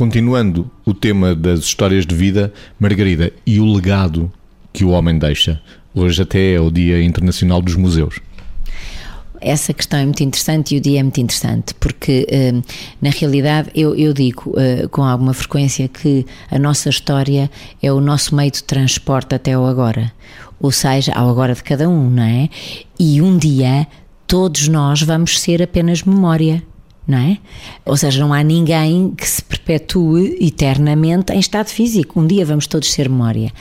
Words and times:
Continuando 0.00 0.70
o 0.86 0.94
tema 0.94 1.34
das 1.34 1.60
histórias 1.60 2.06
de 2.06 2.14
vida, 2.14 2.50
Margarida, 2.78 3.34
e 3.46 3.60
o 3.60 3.70
legado 3.70 4.32
que 4.72 4.82
o 4.82 4.88
homem 4.88 5.18
deixa? 5.18 5.60
Hoje 5.94 6.22
até 6.22 6.54
é 6.54 6.58
o 6.58 6.70
Dia 6.70 7.02
Internacional 7.04 7.60
dos 7.60 7.76
Museus. 7.76 8.18
Essa 9.42 9.74
questão 9.74 10.00
é 10.00 10.04
muito 10.06 10.22
interessante 10.22 10.74
e 10.74 10.78
o 10.78 10.80
dia 10.80 11.00
é 11.00 11.02
muito 11.02 11.20
interessante, 11.20 11.74
porque 11.74 12.26
hum, 12.32 12.62
na 13.02 13.10
realidade 13.10 13.68
eu, 13.74 13.94
eu 13.94 14.14
digo 14.14 14.52
uh, 14.52 14.88
com 14.88 15.02
alguma 15.04 15.34
frequência 15.34 15.86
que 15.86 16.24
a 16.50 16.58
nossa 16.58 16.88
história 16.88 17.50
é 17.82 17.92
o 17.92 18.00
nosso 18.00 18.34
meio 18.34 18.52
de 18.52 18.64
transporte 18.64 19.34
até 19.34 19.58
o 19.58 19.66
agora, 19.66 20.10
ou 20.58 20.72
seja, 20.72 21.12
ao 21.12 21.28
agora 21.28 21.54
de 21.54 21.62
cada 21.62 21.86
um, 21.86 22.08
não 22.08 22.22
é? 22.22 22.48
E 22.98 23.20
um 23.20 23.36
dia 23.36 23.86
todos 24.26 24.66
nós 24.66 25.02
vamos 25.02 25.38
ser 25.38 25.62
apenas 25.62 26.02
memória 26.04 26.62
não 27.10 27.18
é? 27.18 27.38
Ou 27.84 27.96
seja, 27.96 28.20
não 28.20 28.32
há 28.32 28.42
ninguém 28.42 29.12
que 29.16 29.28
se 29.28 29.42
perpetue 29.70 30.36
eternamente 30.40 31.32
em 31.32 31.38
estado 31.38 31.68
físico. 31.68 32.20
Um 32.20 32.26
dia 32.26 32.44
vamos 32.44 32.66
todos 32.66 32.90
ser 32.90 33.08
memória. 33.08 33.52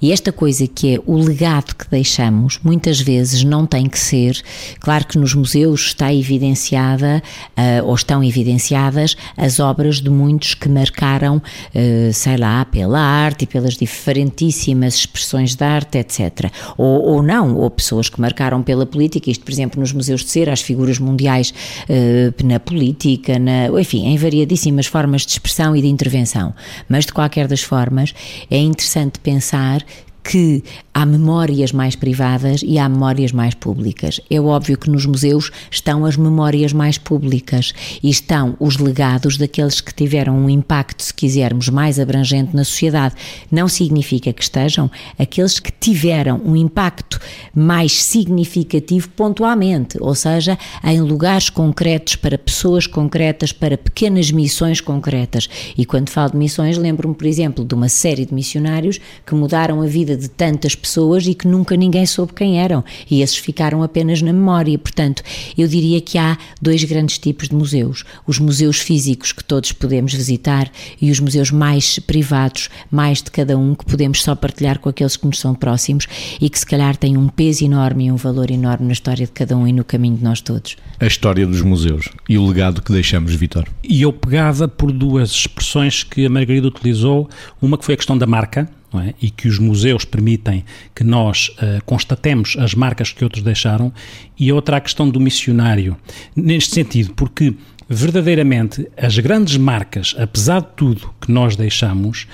E 0.00 0.12
esta 0.12 0.30
coisa 0.30 0.66
que 0.66 0.96
é 0.96 1.00
o 1.06 1.16
legado 1.16 1.74
que 1.74 1.88
deixamos, 1.90 2.60
muitas 2.62 3.00
vezes 3.00 3.42
não 3.42 3.64
tem 3.64 3.88
que 3.88 3.98
ser. 3.98 4.42
Claro 4.78 5.06
que 5.06 5.16
nos 5.16 5.34
museus 5.34 5.86
está 5.86 6.12
evidenciada, 6.12 7.22
uh, 7.56 7.86
ou 7.86 7.94
estão 7.94 8.22
evidenciadas, 8.22 9.16
as 9.38 9.58
obras 9.58 10.02
de 10.02 10.10
muitos 10.10 10.52
que 10.52 10.68
marcaram, 10.68 11.38
uh, 11.38 12.12
sei 12.12 12.36
lá, 12.36 12.66
pela 12.66 13.00
arte 13.00 13.44
e 13.44 13.46
pelas 13.46 13.74
diferentíssimas 13.74 14.96
expressões 14.96 15.54
de 15.54 15.64
arte, 15.64 15.96
etc. 15.96 16.50
Ou, 16.76 17.00
ou 17.04 17.22
não, 17.22 17.56
ou 17.56 17.70
pessoas 17.70 18.10
que 18.10 18.20
marcaram 18.20 18.62
pela 18.62 18.84
política, 18.84 19.30
isto, 19.30 19.42
por 19.42 19.52
exemplo, 19.52 19.80
nos 19.80 19.92
museus 19.92 20.22
de 20.22 20.30
cera, 20.30 20.52
as 20.52 20.60
figuras 20.60 20.98
mundiais 20.98 21.54
uh, 21.88 22.46
na 22.46 22.60
política, 22.60 23.38
na, 23.38 23.68
enfim, 23.80 24.08
em 24.08 24.18
variadíssimas 24.18 24.86
formas 24.86 25.22
de 25.22 25.32
expressão 25.32 25.53
e 25.76 25.82
de 25.82 25.88
intervenção. 25.88 26.54
Mas, 26.88 27.06
de 27.06 27.12
qualquer 27.12 27.46
das 27.46 27.62
formas, 27.62 28.14
é 28.50 28.58
interessante 28.58 29.18
pensar 29.20 29.84
que 30.24 30.64
há 30.94 31.04
memórias 31.04 31.70
mais 31.70 31.94
privadas 31.94 32.62
e 32.64 32.78
há 32.78 32.88
memórias 32.88 33.30
mais 33.30 33.52
públicas. 33.54 34.20
É 34.30 34.40
óbvio 34.40 34.78
que 34.78 34.88
nos 34.88 35.04
museus 35.04 35.50
estão 35.70 36.06
as 36.06 36.16
memórias 36.16 36.72
mais 36.72 36.96
públicas 36.96 37.74
e 38.02 38.08
estão 38.08 38.56
os 38.58 38.78
legados 38.78 39.36
daqueles 39.36 39.82
que 39.82 39.92
tiveram 39.92 40.34
um 40.34 40.48
impacto, 40.48 41.02
se 41.02 41.12
quisermos, 41.12 41.68
mais 41.68 42.00
abrangente 42.00 42.56
na 42.56 42.64
sociedade. 42.64 43.14
Não 43.50 43.68
significa 43.68 44.32
que 44.32 44.42
estejam 44.42 44.90
aqueles 45.18 45.60
que 45.60 45.70
tiveram 45.70 46.40
um 46.42 46.56
impacto 46.56 47.20
mais 47.54 48.02
significativo 48.02 49.10
pontualmente, 49.10 49.98
ou 50.00 50.14
seja, 50.14 50.56
em 50.82 51.00
lugares 51.00 51.50
concretos, 51.50 52.16
para 52.16 52.38
pessoas 52.38 52.86
concretas, 52.86 53.52
para 53.52 53.76
pequenas 53.76 54.30
missões 54.30 54.80
concretas. 54.80 55.48
E 55.76 55.84
quando 55.84 56.08
falo 56.08 56.30
de 56.30 56.38
missões, 56.38 56.78
lembro-me, 56.78 57.14
por 57.14 57.26
exemplo, 57.26 57.64
de 57.64 57.74
uma 57.74 57.90
série 57.90 58.24
de 58.24 58.32
missionários 58.32 58.98
que 59.26 59.34
mudaram 59.34 59.82
a 59.82 59.86
vida 59.86 60.13
de 60.16 60.28
tantas 60.28 60.74
pessoas 60.74 61.26
e 61.26 61.34
que 61.34 61.46
nunca 61.46 61.76
ninguém 61.76 62.06
soube 62.06 62.32
quem 62.32 62.60
eram, 62.60 62.84
e 63.10 63.22
esses 63.22 63.36
ficaram 63.36 63.82
apenas 63.82 64.22
na 64.22 64.32
memória. 64.32 64.78
Portanto, 64.78 65.22
eu 65.56 65.66
diria 65.66 66.00
que 66.00 66.18
há 66.18 66.36
dois 66.60 66.82
grandes 66.84 67.18
tipos 67.18 67.48
de 67.48 67.54
museus: 67.54 68.04
os 68.26 68.38
museus 68.38 68.78
físicos 68.78 69.32
que 69.32 69.44
todos 69.44 69.72
podemos 69.72 70.12
visitar 70.14 70.70
e 71.00 71.10
os 71.10 71.20
museus 71.20 71.50
mais 71.50 71.98
privados, 71.98 72.68
mais 72.90 73.22
de 73.22 73.30
cada 73.30 73.56
um, 73.56 73.74
que 73.74 73.84
podemos 73.84 74.22
só 74.22 74.34
partilhar 74.34 74.78
com 74.78 74.88
aqueles 74.88 75.16
que 75.16 75.26
nos 75.26 75.38
são 75.38 75.54
próximos 75.54 76.06
e 76.40 76.48
que 76.48 76.58
se 76.58 76.66
calhar 76.66 76.96
têm 76.96 77.16
um 77.16 77.28
peso 77.28 77.64
enorme 77.64 78.06
e 78.06 78.12
um 78.12 78.16
valor 78.16 78.50
enorme 78.50 78.86
na 78.86 78.92
história 78.92 79.26
de 79.26 79.32
cada 79.32 79.56
um 79.56 79.66
e 79.66 79.72
no 79.72 79.84
caminho 79.84 80.16
de 80.16 80.24
nós 80.24 80.40
todos. 80.40 80.76
A 80.98 81.06
história 81.06 81.46
dos 81.46 81.60
museus 81.62 82.08
e 82.28 82.38
o 82.38 82.46
legado 82.46 82.82
que 82.82 82.92
deixamos, 82.92 83.34
Vitor. 83.34 83.66
E 83.82 84.02
eu 84.02 84.12
pegava 84.12 84.68
por 84.68 84.92
duas 84.92 85.30
expressões 85.30 86.02
que 86.02 86.26
a 86.26 86.30
Margarida 86.30 86.68
utilizou, 86.68 87.28
uma 87.60 87.76
que 87.76 87.84
foi 87.84 87.94
a 87.94 87.96
questão 87.96 88.16
da 88.16 88.26
marca, 88.26 88.68
é? 89.00 89.14
e 89.20 89.30
que 89.30 89.48
os 89.48 89.58
museus 89.58 90.04
permitem 90.04 90.64
que 90.94 91.04
nós 91.04 91.48
uh, 91.48 91.82
constatemos 91.84 92.56
as 92.58 92.74
marcas 92.74 93.12
que 93.12 93.24
outros 93.24 93.42
deixaram, 93.42 93.92
e 94.38 94.52
outra 94.52 94.76
a 94.76 94.80
questão 94.80 95.08
do 95.08 95.20
missionário. 95.20 95.96
Neste 96.34 96.74
sentido, 96.74 97.12
porque 97.14 97.54
verdadeiramente 97.88 98.88
as 98.96 99.18
grandes 99.18 99.56
marcas, 99.56 100.14
apesar 100.18 100.60
de 100.60 100.68
tudo 100.76 101.10
que 101.20 101.30
nós 101.30 101.56
deixamos, 101.56 102.26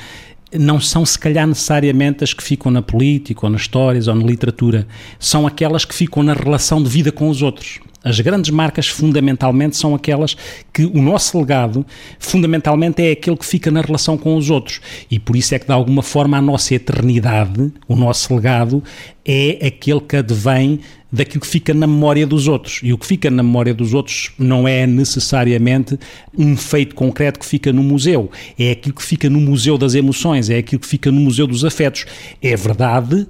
não 0.53 0.81
são 0.81 1.07
se 1.07 1.19
calhar 1.19 1.47
necessariamente 1.47 2.25
as 2.25 2.35
que 2.35 2.43
ficam 2.43 2.73
na 2.73 2.83
política 2.83 3.47
ou 3.47 3.51
nas 3.51 3.63
histórias 3.63 4.09
ou 4.09 4.15
na 4.15 4.25
literatura, 4.25 4.87
são 5.19 5.47
aquelas 5.47 5.85
que 5.85 5.95
ficam 5.95 6.23
na 6.23 6.33
relação 6.33 6.83
de 6.83 6.89
vida 6.89 7.13
com 7.13 7.29
os 7.29 7.43
outros. 7.43 7.81
As 8.03 8.19
grandes 8.19 8.51
marcas, 8.51 8.89
fundamentalmente, 8.89 9.77
são 9.77 9.95
aquelas 9.95 10.37
que 10.73 10.85
o 10.85 11.03
nosso 11.03 11.39
legado, 11.39 11.85
fundamentalmente, 12.19 13.03
é 13.03 13.13
aquele 13.13 13.37
que 13.37 13.45
fica 13.45 13.71
na 13.71 13.83
relação 13.83 14.17
com 14.17 14.37
os 14.37 14.49
outros. 14.49 14.81
E 15.11 15.19
por 15.19 15.37
isso 15.37 15.55
é 15.55 15.59
que, 15.59 15.67
de 15.67 15.73
alguma 15.73 16.03
forma, 16.03 16.39
a 16.39 16.41
nossa 16.41 16.75
eternidade, 16.75 17.71
o 17.87 17.95
nosso 17.95 18.35
legado, 18.35 18.83
é 19.25 19.67
aquele 19.67 20.01
que 20.01 20.17
advém 20.17 20.81
daquilo 21.13 21.41
que 21.41 21.47
fica 21.47 21.75
na 21.75 21.87
memória 21.87 22.27
dos 22.27 22.49
outros. 22.49 22.81
E 22.83 22.93
o 22.93 22.99
que 22.99 23.07
fica 23.07 23.31
na 23.31 23.43
memória 23.43 23.75
dos 23.75 23.93
outros 23.93 24.31
não 24.39 24.67
é 24.67 24.87
necessariamente 24.87 25.99
um 26.37 26.57
feito 26.57 26.95
concreto 26.95 27.39
que 27.39 27.47
fica 27.47 27.73
no 27.73 27.83
museu. 27.83 28.31
É 28.59 28.71
aquilo 28.71 28.95
que 28.95 29.03
fica 29.03 29.29
no 29.29 29.41
Museu 29.41 29.77
das 29.77 29.95
Emoções, 29.95 30.49
é 30.49 30.59
aquilo 30.59 30.81
que 30.81 30.87
fica 30.87 31.11
no 31.11 31.21
Museu 31.21 31.47
dos 31.47 31.65
Afetos. 31.65 32.07
É 32.41 32.57
verdade 32.57 33.27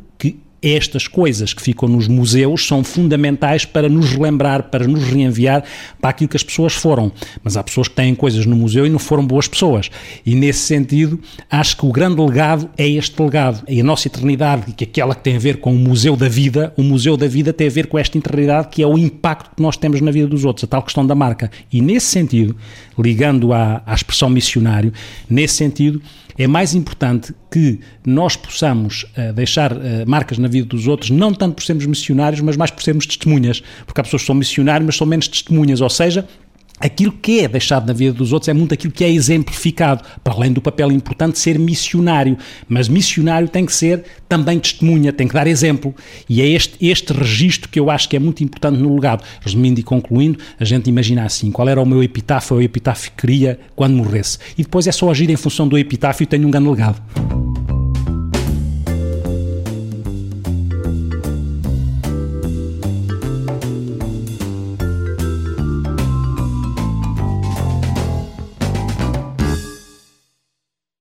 estas 0.62 1.06
coisas 1.06 1.54
que 1.54 1.62
ficam 1.62 1.88
nos 1.88 2.06
museus 2.06 2.66
são 2.66 2.84
fundamentais 2.84 3.64
para 3.64 3.88
nos 3.88 4.10
relembrar, 4.10 4.64
para 4.64 4.86
nos 4.86 5.02
reenviar 5.04 5.64
para 6.00 6.10
aquilo 6.10 6.28
que 6.28 6.36
as 6.36 6.42
pessoas 6.42 6.74
foram. 6.74 7.10
Mas 7.42 7.56
há 7.56 7.62
pessoas 7.62 7.88
que 7.88 7.94
têm 7.94 8.14
coisas 8.14 8.44
no 8.46 8.56
museu 8.56 8.86
e 8.86 8.90
não 8.90 8.98
foram 8.98 9.26
boas 9.26 9.48
pessoas. 9.48 9.90
E 10.24 10.34
nesse 10.34 10.60
sentido, 10.60 11.18
acho 11.50 11.76
que 11.76 11.86
o 11.86 11.92
grande 11.92 12.20
legado 12.20 12.68
é 12.76 12.88
este 12.88 13.20
legado. 13.22 13.62
E 13.68 13.80
a 13.80 13.84
nossa 13.84 14.08
eternidade, 14.08 14.72
que 14.72 14.84
é 14.84 14.86
aquela 14.86 15.14
que 15.14 15.22
tem 15.22 15.36
a 15.36 15.38
ver 15.38 15.58
com 15.58 15.72
o 15.72 15.78
museu 15.78 16.16
da 16.16 16.28
vida, 16.28 16.72
o 16.76 16.82
museu 16.82 17.16
da 17.16 17.26
vida 17.26 17.52
tem 17.52 17.66
a 17.66 17.70
ver 17.70 17.86
com 17.86 17.98
esta 17.98 18.18
eternidade 18.18 18.68
que 18.70 18.82
é 18.82 18.86
o 18.86 18.98
impacto 18.98 19.56
que 19.56 19.62
nós 19.62 19.76
temos 19.76 20.00
na 20.00 20.10
vida 20.10 20.26
dos 20.26 20.44
outros, 20.44 20.64
a 20.64 20.66
tal 20.66 20.82
questão 20.82 21.06
da 21.06 21.14
marca. 21.14 21.50
E 21.72 21.80
nesse 21.80 22.06
sentido, 22.06 22.56
ligando 22.98 23.52
à, 23.52 23.82
à 23.86 23.94
expressão 23.94 24.28
missionário, 24.28 24.92
nesse 25.28 25.54
sentido, 25.54 26.02
é 26.42 26.46
mais 26.46 26.74
importante 26.74 27.34
que 27.50 27.80
nós 28.04 28.34
possamos 28.34 29.02
uh, 29.02 29.32
deixar 29.34 29.72
uh, 29.72 29.78
marcas 30.06 30.38
na 30.38 30.48
vida 30.48 30.66
dos 30.66 30.86
outros, 30.86 31.10
não 31.10 31.34
tanto 31.34 31.56
por 31.56 31.62
sermos 31.62 31.84
missionários, 31.84 32.40
mas 32.40 32.56
mais 32.56 32.70
por 32.70 32.82
sermos 32.82 33.04
testemunhas. 33.04 33.62
Porque 33.84 34.00
há 34.00 34.04
pessoas 34.04 34.22
que 34.22 34.26
são 34.26 34.34
missionários, 34.34 34.86
mas 34.86 34.96
são 34.96 35.06
menos 35.06 35.28
testemunhas, 35.28 35.82
ou 35.82 35.90
seja, 35.90 36.26
aquilo 36.80 37.12
que 37.12 37.40
é 37.40 37.48
deixado 37.48 37.86
na 37.86 37.92
vida 37.92 38.14
dos 38.14 38.32
outros 38.32 38.48
é 38.48 38.54
muito 38.54 38.72
aquilo 38.72 38.92
que 38.92 39.04
é 39.04 39.10
exemplificado, 39.10 40.02
para 40.24 40.32
além 40.32 40.52
do 40.52 40.62
papel 40.62 40.90
importante 40.90 41.34
de 41.34 41.38
ser 41.38 41.58
missionário. 41.58 42.38
Mas 42.66 42.88
missionário 42.88 43.46
tem 43.46 43.66
que 43.66 43.72
ser 43.72 44.04
também 44.28 44.58
testemunha, 44.58 45.12
tem 45.12 45.28
que 45.28 45.34
dar 45.34 45.46
exemplo. 45.46 45.94
E 46.28 46.40
é 46.40 46.46
este, 46.46 46.74
este 46.80 47.12
registro 47.12 47.68
que 47.68 47.78
eu 47.78 47.90
acho 47.90 48.08
que 48.08 48.16
é 48.16 48.18
muito 48.18 48.42
importante 48.42 48.78
no 48.78 48.94
legado. 48.94 49.22
Resumindo 49.40 49.78
e 49.78 49.82
concluindo, 49.82 50.38
a 50.58 50.64
gente 50.64 50.88
imagina 50.88 51.24
assim: 51.24 51.52
qual 51.52 51.68
era 51.68 51.80
o 51.80 51.86
meu 51.86 52.02
epitáfio, 52.02 52.56
o 52.56 52.62
epitáfio 52.62 53.10
que 53.10 53.26
queria 53.26 53.60
quando 53.76 53.94
morresse. 53.94 54.38
E 54.56 54.62
depois 54.62 54.86
é 54.86 54.92
só 54.92 55.10
agir 55.10 55.28
em 55.28 55.36
função 55.36 55.68
do 55.68 55.76
epitáfio 55.76 56.24
e 56.24 56.26
tenho 56.26 56.48
um 56.48 56.50
grande 56.50 56.68
legado. 56.68 57.19